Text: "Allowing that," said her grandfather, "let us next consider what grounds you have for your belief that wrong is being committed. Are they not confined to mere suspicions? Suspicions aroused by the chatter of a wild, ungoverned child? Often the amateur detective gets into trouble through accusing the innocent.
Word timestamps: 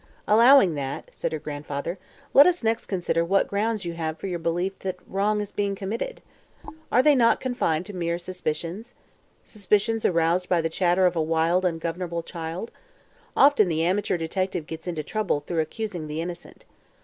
"Allowing 0.27 0.73
that," 0.73 1.09
said 1.13 1.31
her 1.31 1.37
grandfather, 1.37 1.99
"let 2.33 2.47
us 2.47 2.63
next 2.63 2.87
consider 2.87 3.23
what 3.23 3.47
grounds 3.47 3.85
you 3.85 3.93
have 3.93 4.17
for 4.17 4.25
your 4.25 4.39
belief 4.39 4.79
that 4.79 4.95
wrong 5.05 5.39
is 5.39 5.51
being 5.51 5.75
committed. 5.75 6.23
Are 6.91 7.03
they 7.03 7.13
not 7.13 7.39
confined 7.39 7.85
to 7.85 7.95
mere 7.95 8.17
suspicions? 8.17 8.95
Suspicions 9.43 10.03
aroused 10.03 10.49
by 10.49 10.59
the 10.59 10.69
chatter 10.69 11.05
of 11.05 11.15
a 11.15 11.21
wild, 11.21 11.65
ungoverned 11.65 12.25
child? 12.25 12.71
Often 13.37 13.67
the 13.67 13.83
amateur 13.83 14.17
detective 14.17 14.65
gets 14.65 14.87
into 14.87 15.03
trouble 15.03 15.39
through 15.39 15.59
accusing 15.59 16.07
the 16.07 16.19
innocent. 16.19 16.65